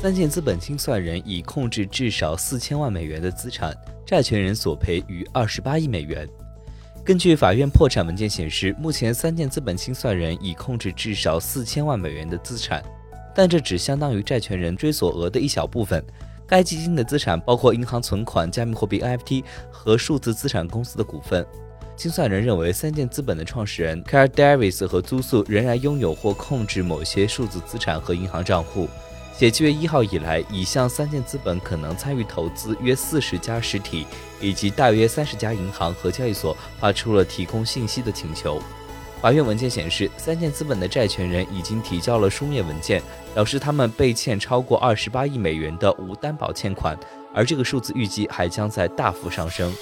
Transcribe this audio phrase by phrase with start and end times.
[0.00, 3.76] 三箭资本清算人已控制至少四千万美元的资产，
[4.06, 6.26] 债权人索赔逾二十八亿美元。
[7.04, 12.82] 根据法院破产文件显示，目前三箭资本清算人已控制至少四千万美元的资产，
[13.34, 16.02] 但这只相当于债权人追索额的一小部分。
[16.46, 21.46] 该基金的资产包括银行存款、加密货币 NFT 和数字资产公司的股份。
[21.94, 28.88] 清算人认为，三箭资本的创始人 Carl Davis 和租宿仍然拥有或控制某些数字资产和银行账户。
[29.40, 34.06] 且七月一号以来，已向三箭资本可能参与投资约四十家实体
[34.38, 38.60] 以及大约三十家银行和交易所发出了提供信息的请求。
[39.22, 46.94] 法院文件显示，三箭资本的债权人已经提交了书面文件，表示他们被欠超过二十八亿美元的无担保欠款，
[47.32, 49.72] 而这个数字预计还将在大幅上升。